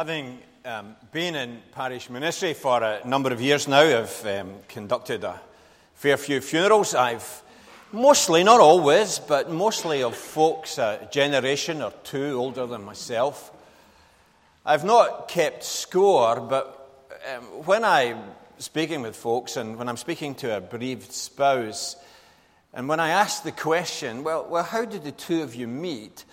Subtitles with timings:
[0.00, 5.22] Having um, been in parish ministry for a number of years now, I've um, conducted
[5.24, 5.38] a
[5.92, 6.94] fair few funerals.
[6.94, 7.42] I've
[7.92, 13.52] mostly, not always, but mostly of folks a generation or two older than myself.
[14.64, 18.22] I've not kept score, but um, when I'm
[18.56, 21.96] speaking with folks and when I'm speaking to a bereaved spouse,
[22.72, 26.24] and when I ask the question, well, well how did the two of you meet?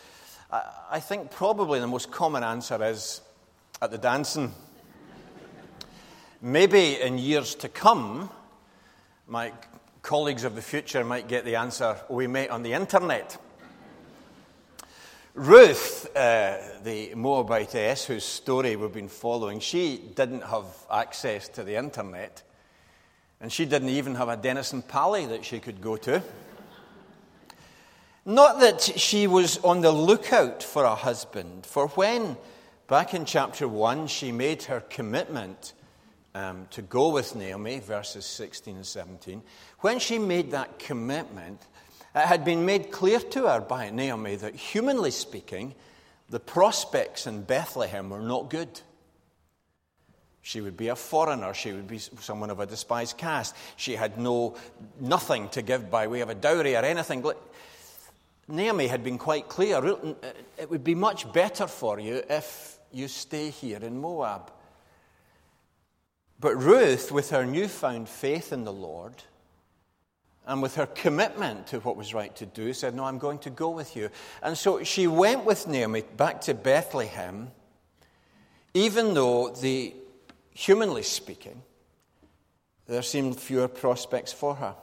[0.49, 0.61] I,
[0.91, 3.19] I think probably the most common answer is
[3.81, 4.51] at the dancing.
[6.41, 8.29] Maybe in years to come,
[9.27, 9.53] my
[10.01, 13.37] colleagues of the future might get the answer we met on the internet.
[15.33, 21.75] Ruth, uh, the Moabitess whose story we've been following, she didn't have access to the
[21.75, 22.41] internet.
[23.39, 26.23] And she didn't even have a Dennistoun Palais that she could go to.
[28.25, 32.35] Not that she was on the lookout for a husband, for when
[32.87, 35.73] Back in chapter 1, she made her commitment
[36.33, 39.41] um, to go with Naomi, verses 16 and 17.
[39.79, 41.59] When she made that commitment,
[42.15, 45.75] it had been made clear to her by Naomi that, humanly speaking,
[46.29, 48.79] the prospects in Bethlehem were not good.
[50.41, 51.53] She would be a foreigner.
[51.53, 53.53] She would be someone of a despised caste.
[53.75, 54.55] She had no,
[55.01, 57.25] nothing to give by way of a dowry or anything.
[58.47, 59.85] Naomi had been quite clear.
[60.57, 64.51] It would be much better for you if you stay here in Moab.
[66.39, 69.23] But Ruth, with her newfound faith in the Lord
[70.45, 73.49] and with her commitment to what was right to do, said, No, I'm going to
[73.49, 74.09] go with you.
[74.43, 77.51] And so she went with Naomi back to Bethlehem,
[78.73, 79.93] even though, the,
[80.51, 81.63] humanly speaking,
[82.85, 84.75] there seemed fewer prospects for her.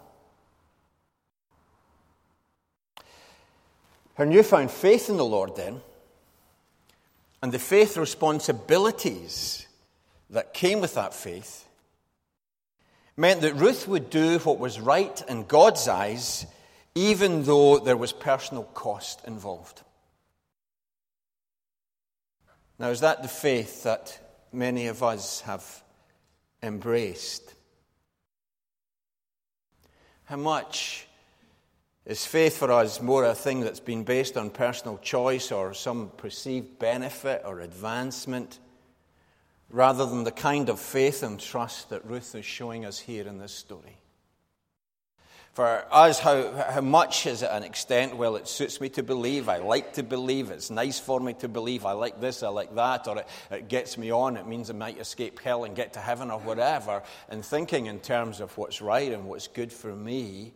[4.15, 5.81] Her newfound faith in the Lord, then,
[7.45, 9.67] and the faith responsibilities
[10.31, 11.69] that came with that faith
[13.19, 16.47] meant that Ruth would do what was right in God's eyes,
[16.95, 19.83] even though there was personal cost involved.
[22.79, 24.19] Now, is that the faith that
[24.51, 25.83] many of us have
[26.63, 27.53] embraced?
[30.25, 31.07] How much
[32.07, 36.11] is faith for us more a thing that's been based on personal choice or some
[36.17, 38.59] perceived benefit or advancement,
[39.71, 43.39] rather than the kind of faith and trust that Ruth is showing us here in
[43.39, 43.97] this story?
[45.55, 48.17] For us, how, how much is it an extent?
[48.17, 49.49] Well, it suits me to believe.
[49.49, 50.51] I like to believe.
[50.51, 51.87] It's nice for me to believe.
[51.87, 54.37] I like this, I like that, or it, it gets me on.
[54.37, 57.05] It means I might escape hell and get to heaven or whatever.
[57.29, 60.55] And thinking in terms of what's right and what's good for me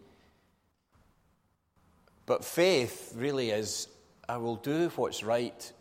[2.28, 3.88] but faith really is
[4.28, 5.72] I will do what's right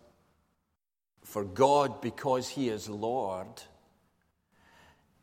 [1.25, 3.62] for God because He is Lord,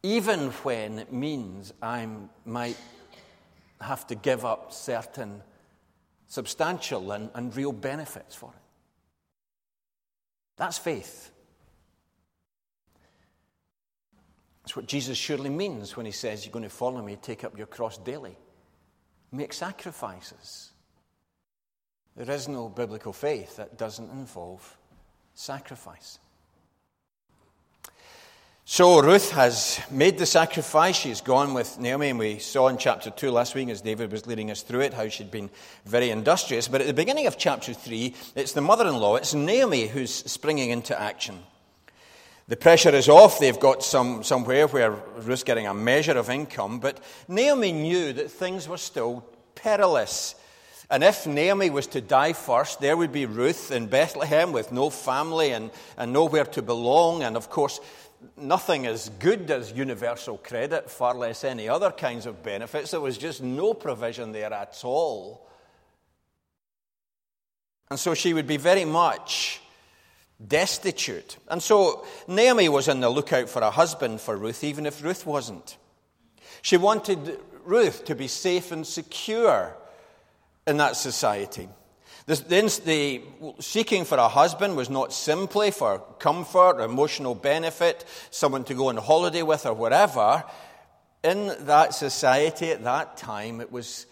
[0.02, 2.06] even when it means I
[2.44, 2.76] might
[3.80, 5.40] have to give up certain
[6.28, 8.62] substantial and, and real benefits for it.
[10.58, 11.30] That's faith.
[14.62, 17.56] That's what Jesus surely means when he says, You're going to follow me, take up
[17.56, 18.36] your cross daily,
[19.32, 20.73] make sacrifices.
[22.16, 24.76] There is no biblical faith that doesn't involve
[25.34, 26.18] sacrifice.
[28.66, 30.96] So Ruth has made the sacrifice.
[30.96, 34.26] She's gone with Naomi, and we saw in chapter 2 last week as David was
[34.26, 35.50] leading us through it how she'd been
[35.84, 36.66] very industrious.
[36.66, 40.14] But at the beginning of chapter 3, it's the mother in law, it's Naomi who's
[40.14, 41.40] springing into action.
[42.46, 43.38] The pressure is off.
[43.38, 48.30] They've got some, somewhere where Ruth's getting a measure of income, but Naomi knew that
[48.30, 49.26] things were still
[49.56, 50.36] perilous.
[50.90, 54.90] And if Naomi was to die first, there would be Ruth in Bethlehem with no
[54.90, 57.22] family and, and nowhere to belong.
[57.22, 57.80] And of course,
[58.36, 62.90] nothing as good as universal credit, far less any other kinds of benefits.
[62.90, 65.48] There was just no provision there at all.
[67.90, 69.60] And so she would be very much
[70.46, 71.36] destitute.
[71.48, 75.24] And so Naomi was on the lookout for a husband for Ruth, even if Ruth
[75.26, 75.76] wasn't.
[76.60, 79.76] She wanted Ruth to be safe and secure
[80.66, 81.68] in that society.
[82.26, 82.36] The,
[82.84, 83.22] the,
[83.60, 88.96] seeking for a husband was not simply for comfort, emotional benefit, someone to go on
[88.96, 90.42] holiday with, or whatever.
[91.22, 94.06] In that society at that time, it was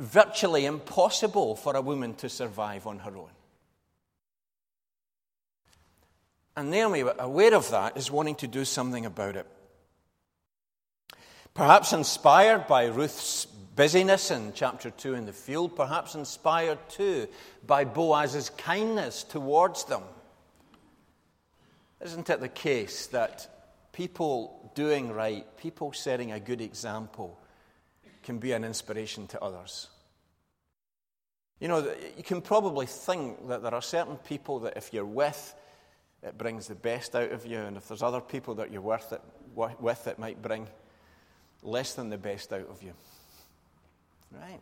[0.00, 3.30] virtually impossible for a woman to survive on her own.
[6.56, 9.46] And Naomi, aware of that, is wanting to do something about it.
[11.52, 17.28] Perhaps inspired by Ruth's busyness in chapter 2 in the field, perhaps inspired too
[17.66, 20.02] by Boaz's kindness towards them.
[22.02, 23.48] Isn't it the case that
[23.92, 27.38] people doing right, people setting a good example,
[28.22, 29.88] can be an inspiration to others?
[31.60, 35.54] You know, you can probably think that there are certain people that if you're with,
[36.22, 39.12] it brings the best out of you, and if there's other people that you're with,
[39.12, 39.22] it,
[39.54, 40.66] with, it might bring
[41.62, 42.92] less than the best out of you.
[44.40, 44.60] Right?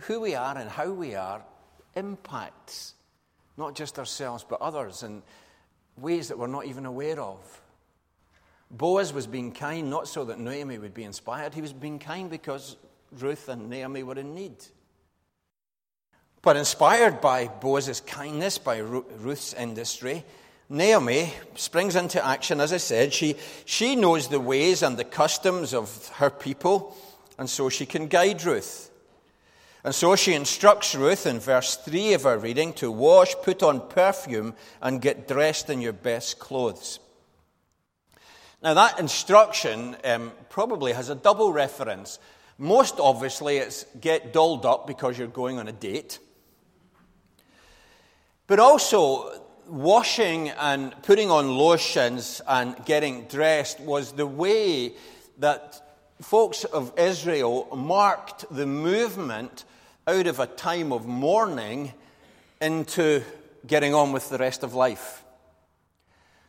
[0.00, 1.42] Who we are and how we are
[1.96, 2.94] impacts
[3.56, 5.22] not just ourselves but others in
[5.96, 7.60] ways that we're not even aware of.
[8.70, 12.30] Boaz was being kind not so that Naomi would be inspired, he was being kind
[12.30, 12.76] because
[13.18, 14.56] Ruth and Naomi were in need.
[16.42, 20.24] But inspired by Boaz's kindness, by Ruth's industry,
[20.70, 23.12] Naomi springs into action, as I said.
[23.12, 23.34] She,
[23.64, 26.96] she knows the ways and the customs of her people,
[27.40, 28.90] and so she can guide Ruth.
[29.82, 33.88] And so she instructs Ruth in verse 3 of our reading to wash, put on
[33.88, 34.52] perfume,
[34.82, 37.00] and get dressed in your best clothes.
[38.62, 42.18] Now, that instruction um, probably has a double reference.
[42.58, 46.18] Most obviously, it's get dolled up because you're going on a date.
[48.46, 54.92] But also, washing and putting on lotions and getting dressed was the way
[55.38, 55.89] that
[56.20, 59.64] folks of Israel marked the movement
[60.06, 61.92] out of a time of mourning
[62.60, 63.22] into
[63.66, 65.24] getting on with the rest of life.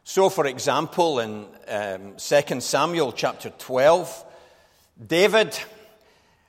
[0.03, 4.25] So, for example, in um, 2 Samuel chapter 12,
[5.07, 5.57] David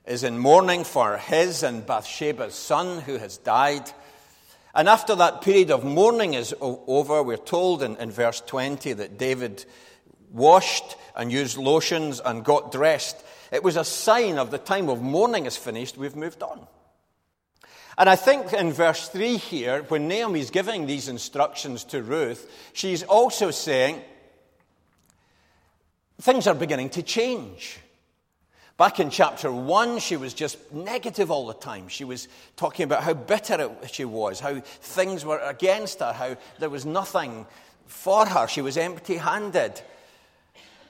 [0.05, 3.89] is in mourning for his and Bathsheba's son who has died.
[4.75, 9.19] And after that period of mourning is over, we're told in, in verse 20 that
[9.19, 9.65] David
[10.33, 13.17] washed and used lotions and got dressed.
[13.53, 16.67] It was a sign of the time of mourning is finished, we've moved on.
[17.99, 23.03] And I think in verse 3 here, when Naomi's giving these instructions to Ruth, she's
[23.03, 24.01] also saying
[26.21, 27.79] things are beginning to change.
[28.79, 31.89] Back in chapter 1, she was just negative all the time.
[31.89, 36.71] She was talking about how bitter she was, how things were against her, how there
[36.71, 37.47] was nothing
[37.87, 38.49] for her.
[38.49, 39.83] She was empty handed.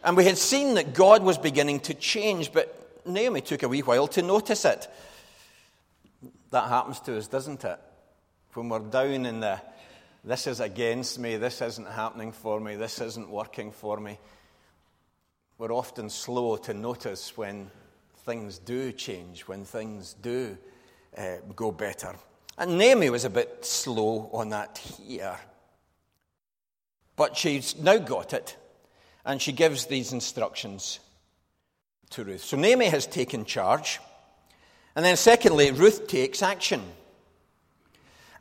[0.05, 3.81] And we had seen that God was beginning to change, but Naomi took a wee
[3.81, 4.89] while to notice it.
[6.51, 7.79] That happens to us, doesn't it?
[8.55, 9.61] When we're down in the,
[10.25, 14.19] this is against me, this isn't happening for me, this isn't working for me.
[15.57, 17.71] We're often slow to notice when
[18.25, 20.59] things do change, when things do
[21.17, 22.15] uh, go better.
[22.59, 25.39] And Naomi was a bit slow on that here.
[27.17, 28.57] But she's now got it,
[29.25, 31.01] and she gives these instructions
[32.11, 32.45] to Ruth.
[32.45, 34.01] So Naomi has taken charge.
[34.95, 36.83] And then, secondly, Ruth takes action.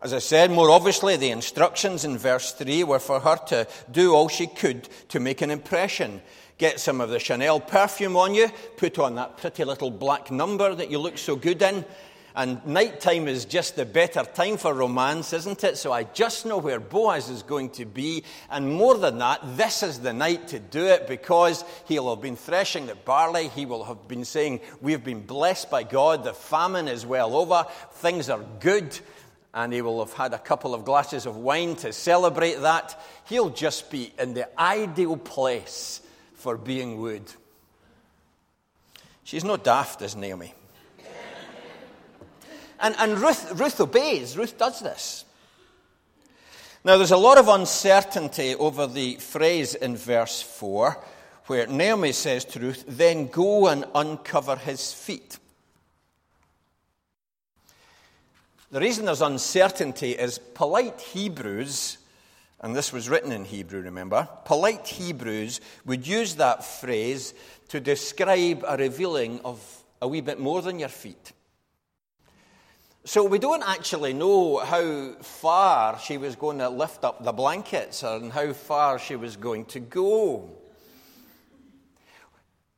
[0.02, 4.16] As I said, more obviously, the instructions in verse 3 were for her to do
[4.16, 6.22] all she could to make an impression.
[6.58, 10.74] Get some of the Chanel perfume on you, put on that pretty little black number
[10.74, 11.86] that you look so good in,
[12.36, 15.78] and nighttime is just the better time for romance, isn't it?
[15.78, 18.24] So I just know where Boaz is going to be.
[18.50, 22.38] And more than that, this is the night to do it because he'll have been
[22.38, 23.50] threshing the barley.
[23.50, 26.24] He will have been saying, We've been blessed by God.
[26.24, 27.66] The famine is well over.
[27.94, 28.98] Things are good.
[29.54, 32.98] And he will have had a couple of glasses of wine to celebrate that.
[33.26, 36.00] He'll just be in the ideal place
[36.36, 37.30] for being wooed.
[39.26, 40.54] She's not daft, is Naomi.
[42.82, 44.38] And, and Ruth, Ruth obeys.
[44.38, 45.26] Ruth does this.
[46.84, 50.98] Now, there's a lot of uncertainty over the phrase in verse 4
[51.46, 55.38] where Naomi says to Ruth, Then go and uncover his feet.
[58.72, 61.98] The reason there's uncertainty is polite Hebrews,
[62.62, 64.30] and this was written in Hebrew, remember?
[64.46, 67.34] Polite Hebrews would use that phrase
[67.68, 71.34] to describe a revealing of a wee bit more than your feet.
[73.04, 78.04] So we don't actually know how far she was going to lift up the blankets
[78.04, 80.50] and how far she was going to go.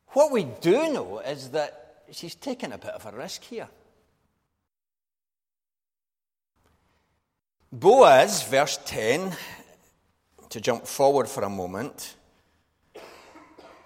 [0.08, 3.68] What we do know is that she's taken a bit of a risk here.
[7.70, 9.36] Boaz, verse 10,
[10.48, 12.14] to jump forward for a moment,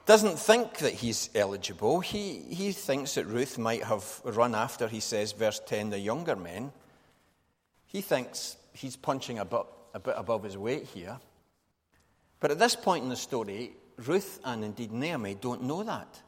[0.09, 2.00] doesn't think that he's eligible.
[2.00, 6.35] He, he thinks that Ruth might have run after, he says, verse 10, the younger
[6.35, 6.73] men.
[7.85, 11.19] He thinks he's punching a bit, a bit above his weight here.
[12.41, 16.23] But at this point in the story, Ruth and indeed Naomi don't know that.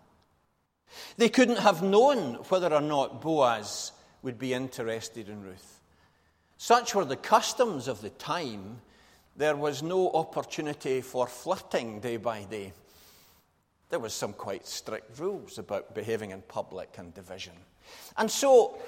[1.16, 5.80] They couldn't have known whether or not Boaz would be interested in Ruth.
[6.58, 8.82] Such were the customs of the time
[9.36, 12.74] there was no opportunity for flirting day by day.
[13.90, 17.54] There was some quite strict rules about behaving in public and division.
[18.16, 18.78] And so,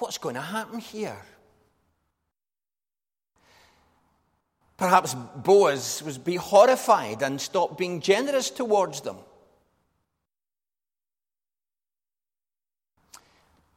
[0.00, 1.16] what's going to happen here?
[4.76, 9.18] Perhaps Boaz was be horrified and stop being generous towards them.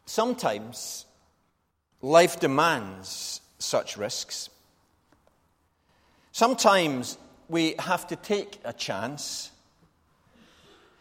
[0.07, 1.05] Sometimes
[2.01, 4.49] life demands such risks.
[6.31, 7.19] Sometimes
[7.49, 9.51] we have to take a chance.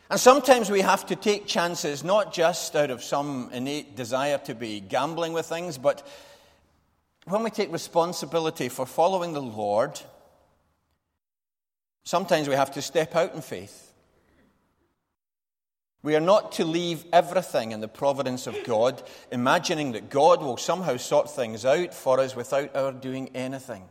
[0.09, 4.55] And sometimes we have to take chances not just out of some innate desire to
[4.55, 6.07] be gambling with things, but
[7.27, 10.01] when we take responsibility for following the Lord,
[12.05, 13.83] sometimes we have to step out in faith.
[16.05, 20.57] We are not to leave everything in the providence of God, imagining that God will
[20.57, 23.83] somehow sort things out for us without our doing anything.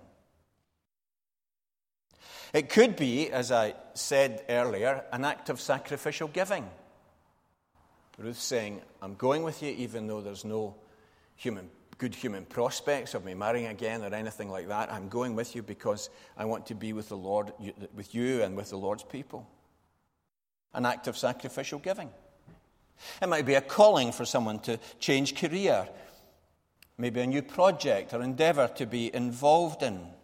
[2.55, 6.65] It could be, as I said earlier, an act of sacrificial giving.
[8.17, 10.73] Ruth saying, I'm going with you even though there's no
[11.35, 14.89] human, good human prospects of me marrying again or anything like that.
[14.89, 17.51] I'm going with you because I want to be with the Lord,
[17.93, 19.45] with you and with the Lord's people
[20.73, 22.09] an act of sacrificial giving.
[23.21, 25.89] It might be a calling for someone to change career,
[26.97, 30.14] maybe a new project or endeavour to be involved in.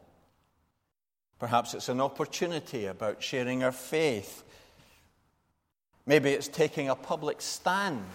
[1.41, 4.43] Perhaps it's an opportunity about sharing our faith.
[6.05, 8.05] Maybe it's taking a public stand,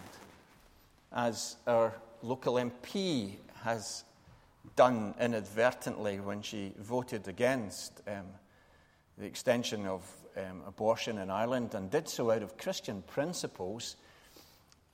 [1.12, 1.92] as our
[2.22, 3.32] local MP
[3.64, 4.04] has
[4.76, 8.26] done inadvertently when she voted against um,
[9.18, 13.96] the extension of um, abortion in Ireland and did so out of Christian principles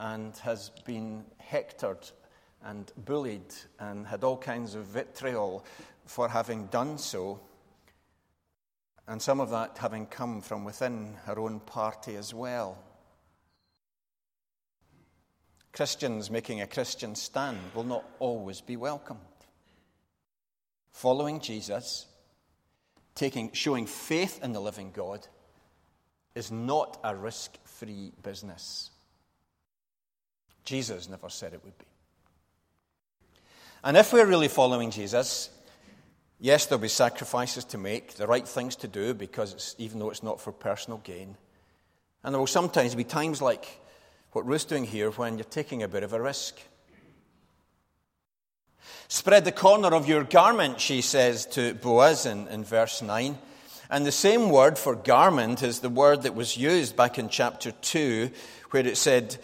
[0.01, 2.11] and has been hectored
[2.65, 5.67] and bullied and had all kinds of vitriol
[6.07, 7.39] for having done so.
[9.07, 12.79] And some of that having come from within her own party as well.
[15.73, 19.21] Christians making a Christian stand will not always be welcomed.
[20.93, 22.07] Following Jesus
[23.15, 25.27] taking, showing faith in the living God
[26.35, 28.91] is not a risk free business.
[30.65, 31.87] Jesus never said it would be.
[33.85, 35.51] And if we're really following Jesus,
[36.43, 40.25] yes, there'll be sacrifices to make, the right things to do, because even though it's
[40.25, 41.37] not for personal gain.
[42.23, 43.81] And there will sometimes be times like
[44.33, 46.59] what Ruth's doing here when you're taking a bit of a risk.
[49.09, 53.39] Spread the corner of your garment, she says to Boaz in, in verse 9.
[53.89, 57.71] And the same word for garment is the word that was used back in chapter
[57.71, 58.31] 2,
[58.71, 59.37] where it said,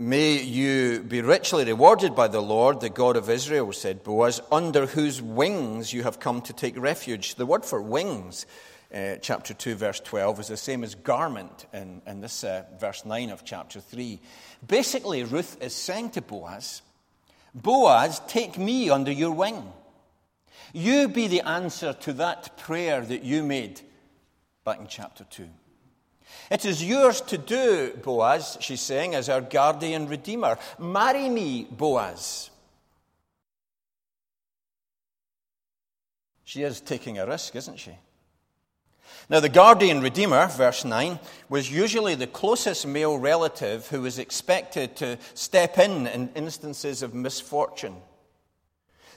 [0.00, 4.86] May you be richly rewarded by the Lord, the God of Israel, said Boaz, under
[4.86, 7.34] whose wings you have come to take refuge.
[7.34, 8.46] The word for wings,
[8.94, 13.04] uh, chapter 2, verse 12, is the same as garment in, in this uh, verse
[13.04, 14.18] 9 of chapter 3.
[14.66, 16.80] Basically, Ruth is saying to Boaz,
[17.54, 19.70] Boaz, take me under your wing.
[20.72, 23.82] You be the answer to that prayer that you made
[24.64, 25.46] back in chapter 2.
[26.50, 30.58] It is yours to do, Boaz, she's saying, as our guardian redeemer.
[30.78, 32.50] Marry me, Boaz.
[36.42, 37.92] She is taking a risk, isn't she?
[39.28, 44.96] Now, the guardian redeemer, verse 9, was usually the closest male relative who was expected
[44.96, 47.94] to step in in instances of misfortune.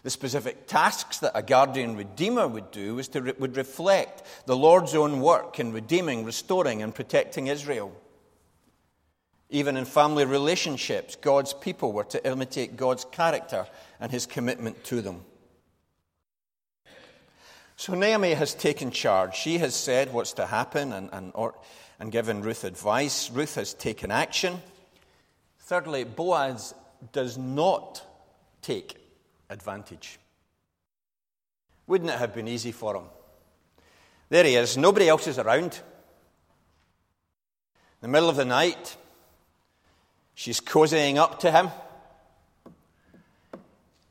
[0.04, 4.56] The specific tasks that a guardian redeemer would do was to re- would reflect the
[4.56, 7.96] Lord's own work in redeeming, restoring, and protecting Israel.
[9.50, 13.66] Even in family relationships, God's people were to imitate God's character
[14.00, 15.24] and his commitment to them.
[17.78, 19.36] So Naomi has taken charge.
[19.36, 21.56] She has said what's to happen and, and, or,
[22.00, 23.30] and given Ruth advice.
[23.30, 24.62] Ruth has taken action.
[25.60, 26.74] Thirdly, Boaz
[27.14, 28.02] does not
[28.62, 29.03] take
[29.50, 30.20] advantage.
[31.88, 33.04] Wouldn't it have been easy for him?
[34.30, 34.78] There he is.
[34.78, 35.80] Nobody else is around.
[38.02, 38.98] In the middle of the night,
[40.34, 41.70] she's cozying up to him.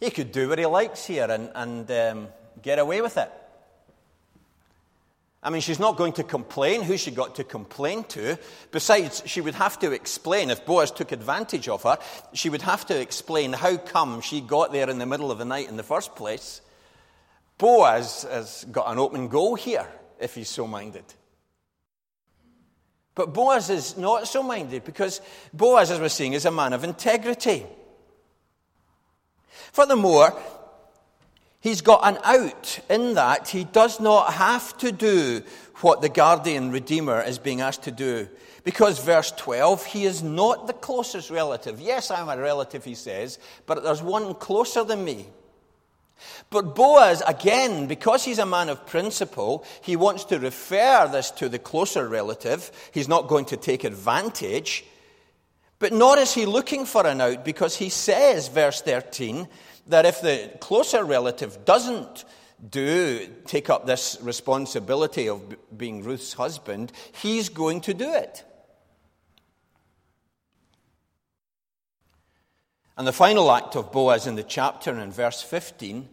[0.01, 2.29] He could do what he likes here and, and um,
[2.61, 3.31] get away with it.
[5.43, 6.83] I mean, she's not going to complain.
[6.83, 8.39] Who she got to complain to?
[8.71, 11.99] Besides, she would have to explain, if Boaz took advantage of her,
[12.33, 15.45] she would have to explain how come she got there in the middle of the
[15.45, 16.61] night in the first place.
[17.59, 19.87] Boaz has got an open goal here,
[20.21, 21.05] if he's so minded.
[23.15, 25.21] But Boaz is not so minded because
[25.53, 27.67] Boaz, as we're seeing, is a man of integrity.
[29.73, 30.41] Furthermore,
[31.63, 35.43] He's got an out in that he does not have to do
[35.77, 38.29] what the guardian redeemer is being asked to do.
[38.65, 41.81] Because, verse 12, he is not the closest relative.
[41.81, 45.29] Yes, I'm a relative, he says, but there's one closer than me.
[46.51, 51.49] But Boaz, again, because he's a man of principle, he wants to refer this to
[51.49, 52.73] the closer relative.
[52.93, 54.85] He's not going to take advantage.
[55.79, 59.49] But nor is he looking for an out because he says, verse 13,
[59.87, 62.25] that if the closer relative doesn't
[62.69, 68.45] do take up this responsibility of being Ruth's husband, he's going to do it.
[72.97, 76.09] And the final act of Boaz in the chapter in verse 15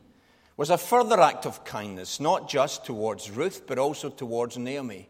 [0.58, 5.08] was a further act of kindness, not just towards Ruth, but also towards Naomi,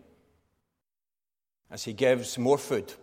[1.71, 2.93] as he gives more food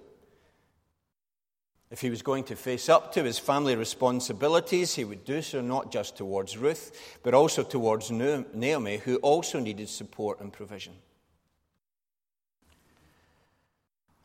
[1.91, 5.61] if he was going to face up to his family responsibilities, he would do so
[5.61, 10.95] not just towards Ruth, but also towards Naomi, who also needed support and provision.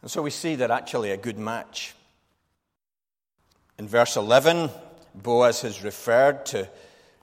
[0.02, 1.94] And so we see that actually a good match.
[3.78, 4.72] In verse 11,
[5.14, 6.68] Boaz has referred to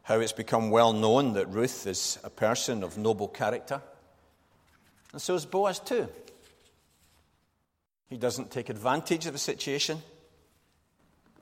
[0.04, 3.82] how it's become well known that Ruth is a person of noble character.
[5.12, 6.08] And so is Boaz too.
[8.08, 10.00] He doesn't take advantage of the situation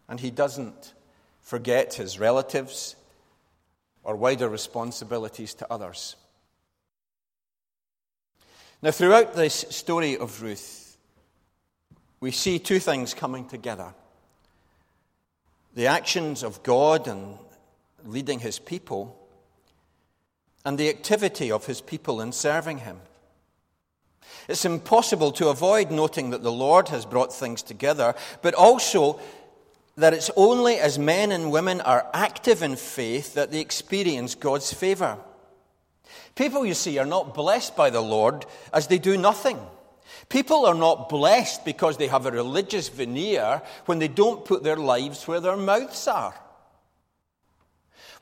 [0.09, 0.95] and he doesn't
[1.41, 2.97] forget his relatives
[4.03, 6.17] or wider responsibilities to others.
[8.83, 10.97] Now, throughout this story of Ruth,
[12.21, 13.95] we see two things coming together
[15.75, 17.37] the actions of God and
[18.07, 19.17] leading his people,
[20.65, 22.99] and the activity of his people in serving him.
[24.49, 29.21] It's impossible to avoid noting that the Lord has brought things together, but also
[29.97, 34.73] that it's only as men and women are active in faith that they experience God's
[34.73, 35.19] favor.
[36.35, 39.59] People, you see, are not blessed by the Lord as they do nothing.
[40.29, 44.77] People are not blessed because they have a religious veneer when they don't put their
[44.77, 46.35] lives where their mouths are.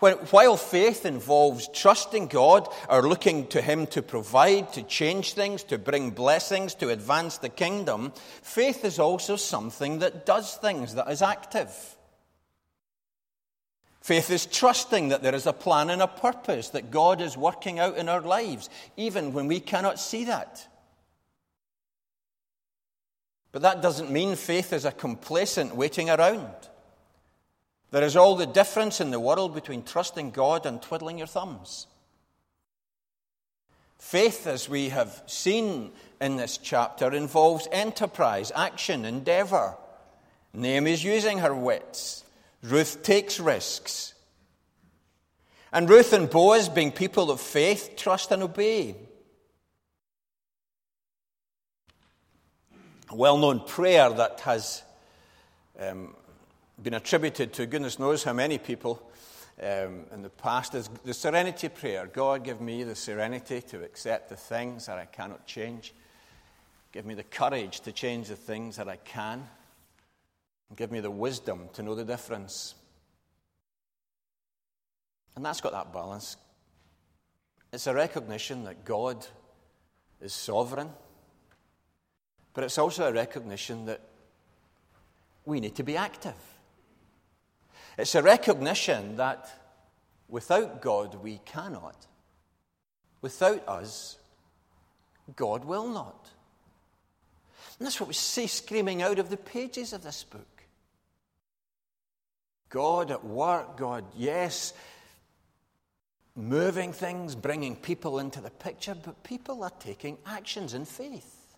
[0.01, 5.79] While faith involves trusting God or looking to Him to provide, to change things, to
[5.79, 11.23] bring blessings, to advance the kingdom, faith is also something that does things, that is
[11.23, 11.97] active.
[14.01, 17.79] Faith is trusting that there is a plan and a purpose that God is working
[17.79, 20.69] out in our lives, even when we cannot see that.
[23.51, 26.53] But that doesn't mean faith is a complacent waiting around.
[27.95, 31.87] There is all the difference in the world between trusting God and twiddling your thumbs.
[34.01, 39.77] Faith, as we have seen in this chapter, involves enterprise, action, endeavor.
[40.53, 42.25] Naomi is using her wits.
[42.65, 44.15] Ruth takes risks.
[45.73, 48.97] And Ruth and Boaz, being people of faith, trust and obey.
[53.11, 54.83] A well known prayer that has
[55.79, 56.17] um,
[56.83, 59.03] been attributed to goodness knows how many people
[59.63, 62.07] um, in the past is the serenity prayer.
[62.07, 65.95] God, give me the serenity to accept the things that I cannot change.
[66.93, 69.49] Give me the courage to change the things that I can.
[70.75, 72.75] Give me the wisdom to know the difference.
[75.37, 76.37] And that's got that balance.
[77.73, 79.27] It's a recognition that God
[80.21, 80.91] is sovereign,
[82.53, 84.01] but it's also a recognition that
[85.45, 86.54] we need to be active.
[87.97, 89.49] It's a recognition that
[90.29, 92.07] without God we cannot.
[93.21, 94.19] Without us,
[95.37, 96.29] God will not.
[97.79, 100.47] And that's what we see screaming out of the pages of this book.
[102.69, 104.75] God at work, God, yes,
[106.35, 111.57] moving things, bringing people into the picture, but people are taking actions in faith.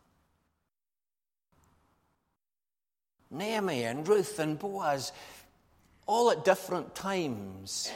[3.31, 5.13] Naomi and Ruth and Boaz
[6.07, 7.91] all at different times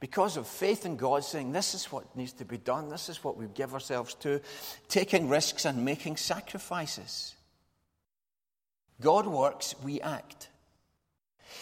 [0.00, 3.22] because of faith in God, saying, This is what needs to be done, this is
[3.22, 4.40] what we give ourselves to,
[4.88, 7.36] taking risks and making sacrifices.
[9.00, 10.48] God works, we act.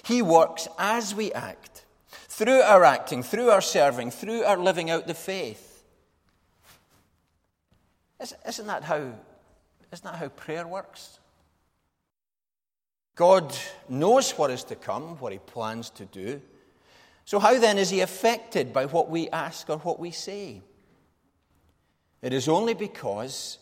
[0.04, 5.06] He works as we act, through our acting, through our serving, through our living out
[5.06, 5.84] the faith.
[8.20, 9.12] Isn't that how,
[9.92, 11.19] isn't that how prayer works?
[13.20, 13.54] God
[13.86, 16.40] knows what is to come, what He plans to do.
[17.26, 20.62] So, how then is He affected by what we ask or what we say?
[22.22, 23.58] It is only because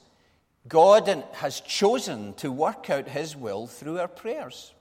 [0.68, 4.74] God has chosen to work out His will through our prayers.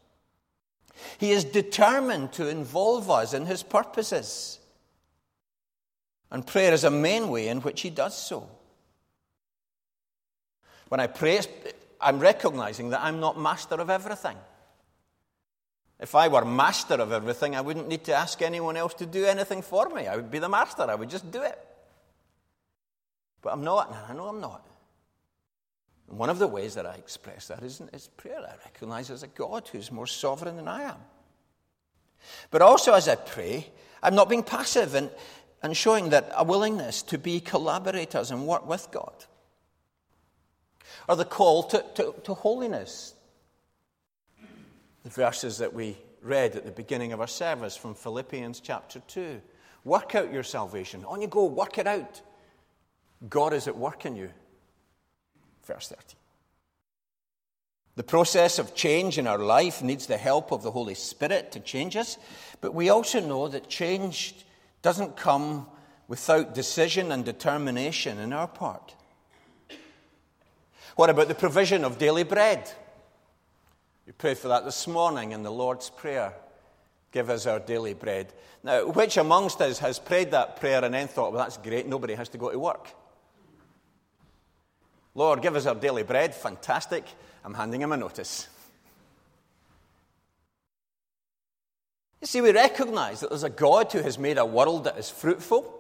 [1.18, 4.60] He is determined to involve us in His purposes.
[6.30, 8.48] And prayer is a main way in which he does so.
[10.90, 11.40] When I pray,
[12.00, 14.38] I'm recognizing that I'm not master of everything.
[16.00, 19.26] If I were master of everything, I wouldn't need to ask anyone else to do
[19.26, 20.08] anything for me.
[20.08, 21.60] I would be the master, I would just do it.
[23.42, 24.66] But I'm not, and I know I'm not.
[26.10, 28.40] And one of the ways that I express that is, is prayer.
[28.40, 30.98] I recognize there's a God who's more sovereign than I am.
[32.52, 33.68] But also, as I pray,
[34.02, 35.10] I'm not being passive and,
[35.62, 39.26] and showing that a willingness to be collaborators and work with God.
[41.10, 43.14] Or the call to, to, to holiness.
[45.04, 49.42] The verses that we read at the beginning of our service from Philippians chapter 2.
[49.84, 51.06] Work out your salvation.
[51.06, 52.22] On you go, work it out.
[53.30, 54.30] God is at work in you.
[55.66, 56.18] Verse 30.
[57.96, 61.60] The process of change in our life needs the help of the Holy Spirit to
[61.60, 62.18] change us,
[62.62, 64.36] but we also know that change
[64.84, 65.66] doesn't come
[66.08, 68.94] without decision and determination in our part.
[70.96, 72.72] What about the provision of daily bread?
[74.08, 76.34] We prayed for that this morning in the Lord's Prayer.
[77.12, 78.32] Give us our daily bread.
[78.64, 82.16] Now, which amongst us has prayed that prayer and then thought, well, that's great, nobody
[82.16, 82.88] has to go to work?
[85.14, 86.34] Lord, give us our daily bread.
[86.34, 87.04] Fantastic.
[87.44, 88.48] I'm handing him a notice.
[92.22, 95.10] You see, we recognize that there's a God who has made a world that is
[95.10, 95.77] fruitful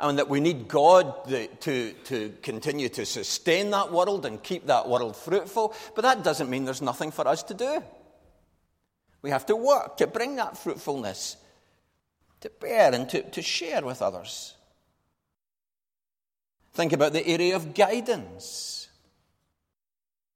[0.00, 1.28] and that we need God
[1.60, 5.74] to, to continue to sustain that world and keep that world fruitful.
[5.94, 7.82] But that doesn't mean there's nothing for us to do.
[9.22, 11.36] We have to work to bring that fruitfulness
[12.44, 14.54] to bear and to, to share with others.
[16.74, 18.88] Think about the area of guidance.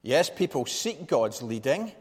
[0.00, 1.92] Yes, people seek God's leading,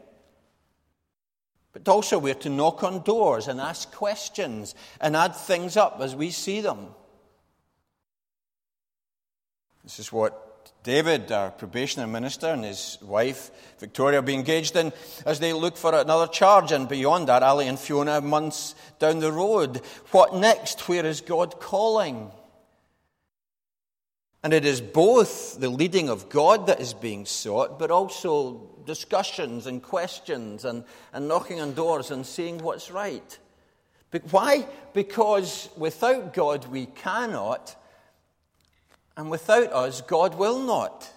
[1.74, 6.16] but also we're to knock on doors and ask questions and add things up as
[6.16, 6.86] we see them.
[9.88, 14.92] This is what David, our probationer minister, and his wife, Victoria, will be engaged in
[15.24, 16.72] as they look for another charge.
[16.72, 19.80] And beyond that, Ali and Fiona, months down the road.
[20.10, 20.90] What next?
[20.90, 22.30] Where is God calling?
[24.42, 29.66] And it is both the leading of God that is being sought, but also discussions
[29.66, 33.38] and questions and, and knocking on doors and seeing what's right.
[34.10, 34.66] But why?
[34.92, 37.74] Because without God we cannot,
[39.18, 41.12] and without us God will not.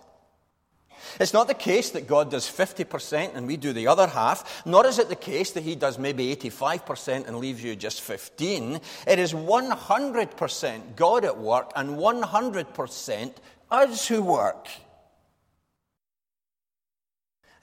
[1.20, 4.86] It's not the case that God does 50% and we do the other half, nor
[4.86, 8.80] is it the case that He does maybe 85% and leaves you just 15.
[9.08, 13.36] It is 100% God at work and 100%
[13.70, 14.68] us who work.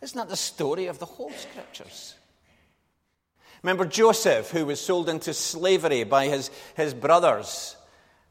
[0.03, 2.14] Isn't that the story of the whole scriptures?
[3.62, 7.77] Remember Joseph, who was sold into slavery by his, his brothers.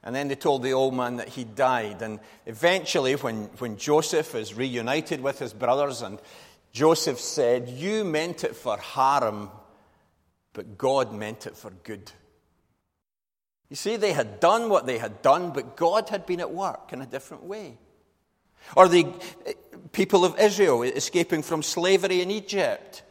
[0.04, 2.02] And then they told the old man that he died.
[2.02, 6.20] And eventually, when, when Joseph is reunited with his brothers, and
[6.72, 9.50] Joseph said, You meant it for harm,
[10.54, 12.12] but God meant it for good.
[13.70, 16.94] You see, they had done what they had done, but God had been at work
[16.94, 17.78] in a different way.
[18.76, 19.08] Or the
[19.46, 19.54] eh,
[19.92, 23.04] people of Israel escaping from slavery in Egypt,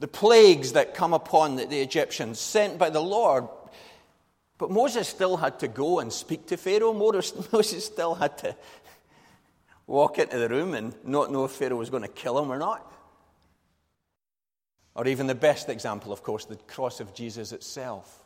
[0.00, 3.46] the plagues that come upon the Egyptians, sent by the Lord
[4.58, 6.92] but Moses still had to go and speak to Pharaoh.
[7.52, 8.56] Moses still had to
[9.86, 12.58] walk into the room and not know if Pharaoh was going to kill him or
[12.58, 12.90] not.
[14.94, 18.24] Or even the best example, of course, the cross of Jesus itself,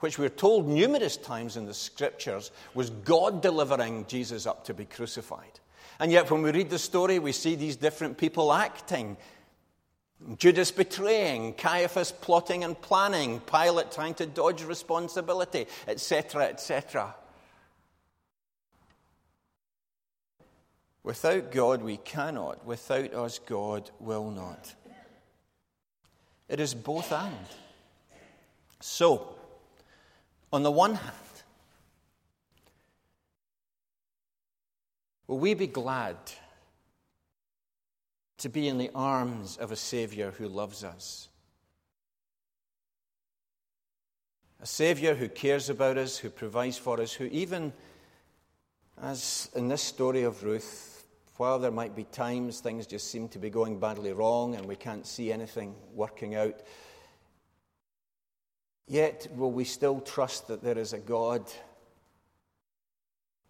[0.00, 4.84] which we're told numerous times in the scriptures was God delivering Jesus up to be
[4.84, 5.60] crucified.
[6.00, 9.18] And yet, when we read the story, we see these different people acting
[10.36, 17.14] Judas betraying, Caiaphas plotting and planning, Pilate trying to dodge responsibility, etc., etc.
[21.02, 22.66] Without God, we cannot.
[22.66, 24.74] Without us, God will not.
[26.48, 27.34] It is both and.
[28.80, 29.34] So,
[30.52, 31.14] on the one hand,
[35.26, 36.16] will we be glad
[38.40, 41.28] to be in the arms of a Savior who loves us.
[44.62, 47.72] A Savior who cares about us, who provides for us, who, even
[49.00, 53.38] as in this story of Ruth, while there might be times things just seem to
[53.38, 56.62] be going badly wrong and we can't see anything working out,
[58.86, 61.50] yet will we still trust that there is a God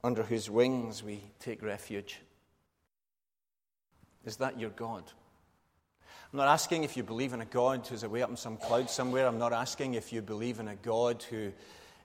[0.03, 2.21] under whose wings we take refuge?
[4.25, 5.05] Is that your God?
[6.33, 8.89] I'm not asking if you believe in a God who's away up in some cloud
[8.89, 9.27] somewhere.
[9.27, 11.53] I'm not asking if you believe in a God who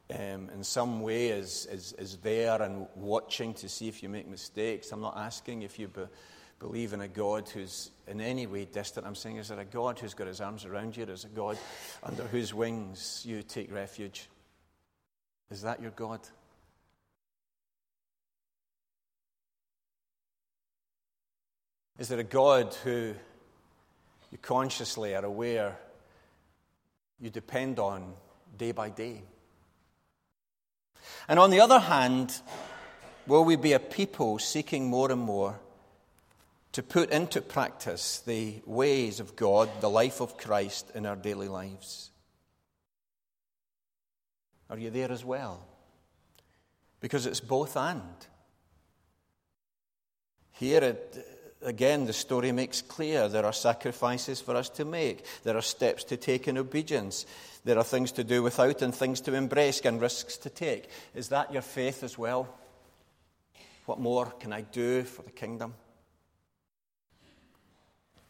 [0.09, 4.27] um, in some way is, is, is there and watching to see if you make
[4.27, 4.91] mistakes.
[4.91, 6.03] I'm not asking if you be,
[6.59, 9.05] believe in a God who's in any way distant.
[9.05, 11.03] I'm saying, is there a God who's got his arms around you?
[11.03, 11.57] Is a God
[12.01, 14.29] under whose wings you take refuge?
[15.51, 16.21] Is that your God?
[21.97, 23.13] Is there a God who
[24.29, 25.77] you consciously are aware
[27.21, 28.13] you depend on
[28.57, 29.21] day by day?
[31.29, 32.41] And on the other hand,
[33.27, 35.57] will we be a people seeking more and more
[36.73, 41.47] to put into practice the ways of God, the life of Christ in our daily
[41.47, 42.11] lives?
[44.69, 45.65] Are you there as well?
[46.99, 48.27] Because it's both and.
[50.51, 51.34] Here it
[51.65, 56.03] again, the story makes clear there are sacrifices for us to make, there are steps
[56.05, 57.25] to take in obedience,
[57.63, 60.89] there are things to do without and things to embrace and risks to take.
[61.13, 62.47] Is that your faith as well?
[63.85, 65.73] What more can I do for the kingdom?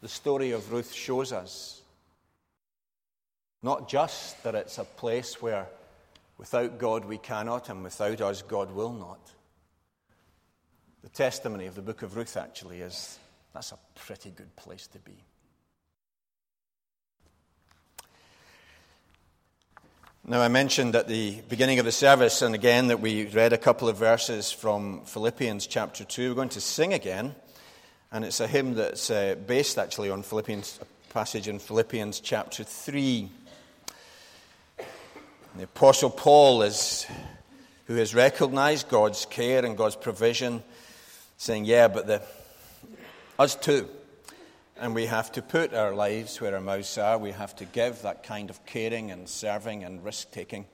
[0.00, 1.82] The story of Ruth shows us
[3.62, 5.66] not just that it's a place where
[6.38, 9.18] without God we cannot, and without us God will not.
[11.02, 13.18] The testimony of the book of Ruth actually is
[13.56, 15.16] that's a pretty good place to be.
[20.26, 23.58] Now, I mentioned at the beginning of the service, and again, that we read a
[23.58, 26.28] couple of verses from Philippians chapter 2.
[26.28, 27.34] We're going to sing again,
[28.12, 32.62] and it's a hymn that's uh, based actually on Philippians, a passage in Philippians chapter
[32.62, 33.30] 3.
[35.56, 37.06] The Apostle Paul is,
[37.86, 40.62] who has recognized God's care and God's provision,
[41.38, 42.20] saying, Yeah, but the,
[43.38, 43.88] us too.
[44.78, 47.18] And we have to put our lives where our mouths are.
[47.18, 50.66] We have to give that kind of caring and serving and risk taking.